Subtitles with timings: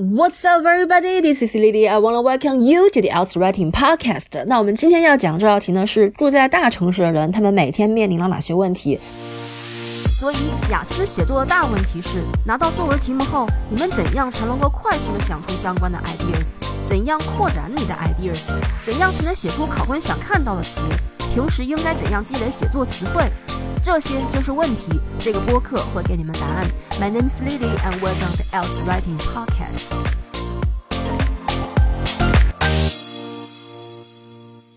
[0.00, 1.20] What's up, everybody?
[1.20, 1.88] This is Lily.
[1.88, 4.44] I wanna welcome you to the Outs Writing Podcast.
[4.46, 9.00] 那我们今天要讲这道题呢，是住在大城市的人，他们每天面临了哪些问题？
[10.08, 10.36] 所以，
[10.70, 16.52] 雅思写作的大问题是，拿到作文题目后，你们怎样才能够快速的想出相关的 ideas？
[16.86, 18.52] 怎样扩展你的 ideas？
[18.84, 20.82] 怎样才能写出考官想看到的词？
[21.33, 23.23] 平时应该怎样积累写作词汇？
[23.83, 24.99] 这些就是问题。
[25.19, 26.65] 这个播客会给你们答案。
[27.01, 29.91] My name is Lily, and welcome to Else Writing Podcast.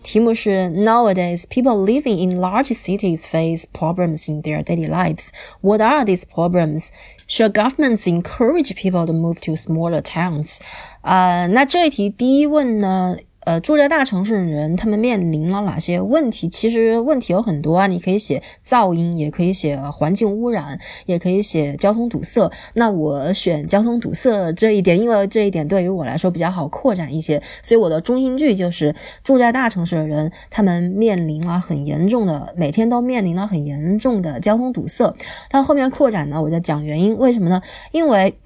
[0.03, 5.29] 题目是 Nowadays, people living in large cities face problems in their daily lives.
[5.61, 6.89] What are these problems?
[7.27, 10.57] Should governments encourage people to move to smaller towns?
[11.01, 13.17] 啊、那这一题第一问呢？
[13.44, 16.48] 呃，住在大城市的人，他们面临了哪些问题？
[16.48, 22.48] 其实问题有很多啊，你可以写噪音，也可以写环境污染，也可以写交通堵塞。
[22.74, 35.12] 那我选交通堵塞这一点，因为这一点对于我来说比较好扩展一些，所以我的中心句就是住在大城市的人，他们面临了很严重的，每天都面临了很严重的交通堵塞。
[35.50, 37.60] 到后面扩展呢，我就讲原因，为什么呢？
[37.90, 38.36] 因为，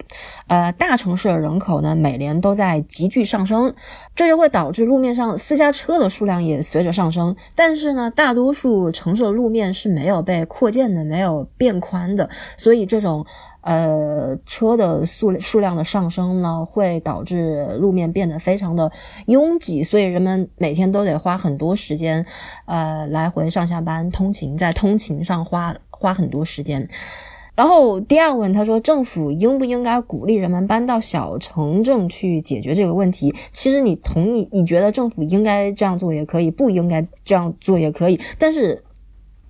[0.47, 3.75] 呃，大城市的人口呢，每年都在急剧上升，
[4.15, 4.86] 这就会导致。
[4.87, 13.27] 路面上私家车的数量也随着上升，但是呢，大多数城市的路面是没有被扩建的，没有变宽的，所以这种
[13.63, 18.93] 呃车的数数量的上升呢，会导致路面变得非常的
[19.27, 22.25] 拥挤，所以人们每天都得花很多时间，
[22.67, 26.89] 呃，来回上下班通勤，在通勤上花花很多时间。
[27.57, 33.35] 然后第二问，他说政府应不应该鼓励人们搬到小城镇去解决这个问题？
[33.51, 38.85] 其实你同意，你觉得政府应该这样做也可以，不应该这样做也可以，但是。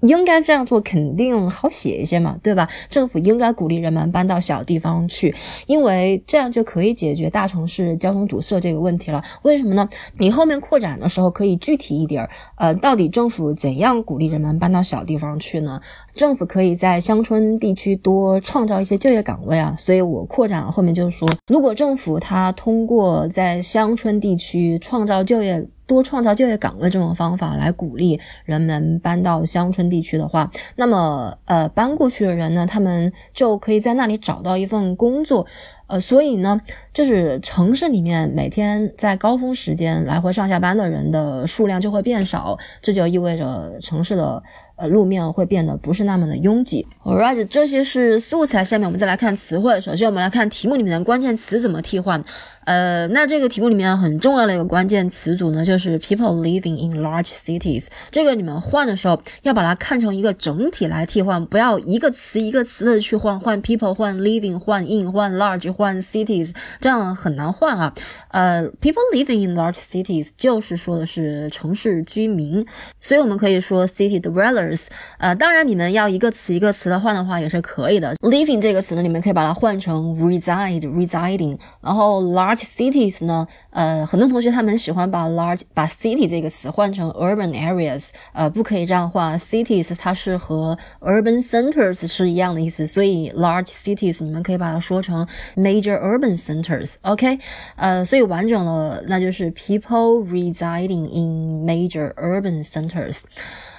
[0.00, 2.68] 应该这样做肯定好写一些嘛，对吧？
[2.88, 5.34] 政府应该鼓励人们搬到小地方去，
[5.66, 9.22] 因为这样就可以解决大城市交通堵塞这个问题了。
[9.42, 9.88] 为什么呢？
[10.18, 15.80] 你后面扩展的时候可以具体一点儿，呃，到底政府怎样鼓励人们搬到小地方去呢？
[16.14, 19.74] 政府可以在乡村地区多创造一些就业岗位啊。
[19.78, 25.66] 所以我扩展后面就是说，如果政府它通过在乡村地区创造就业。
[25.86, 35.46] 多创造就业岗位这种方法来鼓励人们搬到乡村地区的话，那么呃搬过去的人呢，他们就可以在那里找到一份工作，
[35.86, 36.60] 呃，所以呢，
[36.92, 44.42] 就是城市里面每天在高峰时间来回上下班的人的数量就会变少，这就意味着城市的。
[44.78, 46.86] 呃，路面会变得不是那么的拥挤。
[47.02, 48.62] Alright，这些是素材。
[48.62, 49.80] 下面我们再来看词汇。
[49.80, 52.22] 首先，我们来看题目里面的关键词怎么替换。
[52.66, 57.86] 呃，那这个题目里面很重要的一个关键词组呢，就是 people living in large cities。
[58.10, 67.92] 这个你们换的时候要把它看成一个整体来替换，不要一个词一个词的去换，换 people，换 living，换 in，换 large，换 cities，这样很难换啊。
[68.30, 72.66] 呃，people living in large cities 就是说的是城市居民，
[73.00, 74.86] 所以我们可以说 city dwellers。
[75.18, 78.14] 呃，当然，你们要一个词一个词的换的话也是可以的。
[78.16, 81.58] Living 这个词呢，你们可以把它换成 reside，residing。
[81.82, 89.38] 然后 large cities 呢，呃，很多同学他们喜欢把 large 把 city 这个词换成 urban areas，呃，不可以这样换。
[89.38, 95.26] Cities 它是和 urban centers 是一样的意思，所以 large cities 你们可以把它说成
[95.65, 97.39] major urban centers。OK，
[97.75, 103.21] 呃，所以完整的那就是 people residing in major urban centers。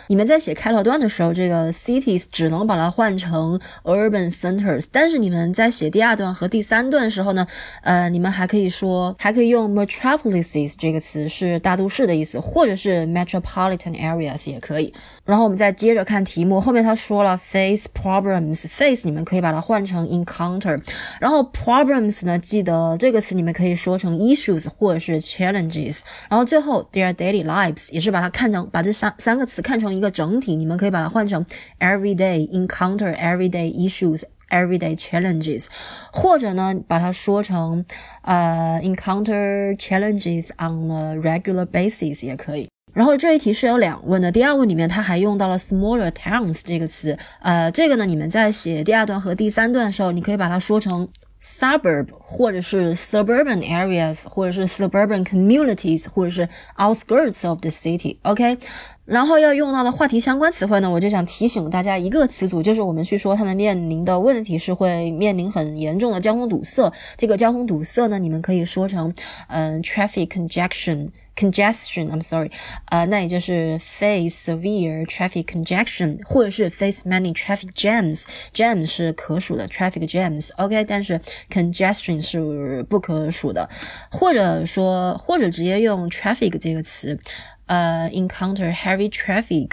[0.09, 7.45] 你们在写开头段的时候，这个 cities 只能把它换成 urban centers，但是你们在写第二段和第三段的时候呢，
[7.81, 14.93] 呃，你们还可以说，还可以用 metropolises 这个词是大都市的意思，或者是 metropolitan areas 也可以。
[15.25, 20.81] 然后我们再接着看题目，后面他说了 face problems，face 你们可以把它换成 encounter，
[21.19, 29.96] 然后 problems 呢，记得这个词你们可以说成 issues 或者是 challenges，然后最后 their daily lives 也是把它看成把这三三个词看成。
[29.96, 31.44] 一个整体，你们可以把它换成
[31.78, 35.66] everyday encounter everyday issues everyday challenges，
[36.12, 37.84] 或者呢，把它说成
[38.22, 42.68] 呃 encounter challenges on a regular basis 也可以。
[42.92, 51.08] 然后这一题是有两问的，第二问里面它还用到了 smaller towns 这个词，呃，这个呢，你们在写第二段和第三段的时候，你可以把它说成。
[51.44, 58.58] suburb 或者是 suburban areas，或者是 suburban communities，或者是 outskirts of the city。OK，
[59.07, 66.91] 然后要用到的话题相关词汇呢，我就想提醒大家一个词组，就是我们去说他们面临的问题是会面临很严重的交通堵塞。
[67.15, 69.13] 这个交通堵塞呢，你们可以说成
[69.47, 71.07] 嗯，traffic congestion。
[71.37, 72.49] congestion，I'm sorry，
[72.85, 81.21] 呃，那也就是 face severe traffic congestion，或者是 face many traffic jams，jams 是可数的 traffic jams，OK，但是
[81.51, 83.69] congestion 是不可数的，
[84.09, 87.19] 或者说或者直接用 traffic 这个词，
[87.66, 89.72] 呃，encounter heavy traffic。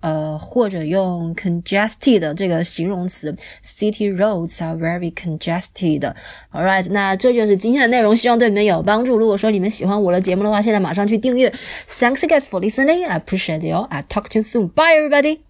[0.00, 3.34] 呃，或者用 congested 这个形容词，
[3.64, 9.16] city roads are very congested。All right，那这就是今天的内容，希望对你们有帮助。
[9.16, 11.52] 如果说你们喜欢我的节目的话，现在马上去订阅。
[11.88, 13.04] Thanks guys for listening.
[13.04, 13.88] I appreciate you.
[13.90, 14.68] I talk to you soon.
[14.68, 15.40] Bye everybody.